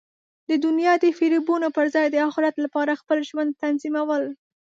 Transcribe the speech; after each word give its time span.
د 0.49 0.51
دنیا 0.65 0.93
د 1.03 1.05
فریبونو 1.17 1.67
پر 1.75 1.85
ځای 1.95 2.07
د 2.11 2.15
اخرت 2.29 2.55
لپاره 2.63 2.99
خپل 3.01 3.17
ژوند 3.29 3.57
تنظیمول. 3.63 4.23